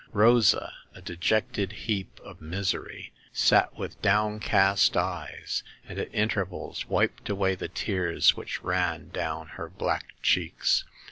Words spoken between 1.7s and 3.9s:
heap of mis ery, sat